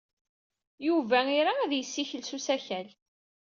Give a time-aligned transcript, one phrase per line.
[0.87, 2.87] Yuba ira ad yessikel s usakal.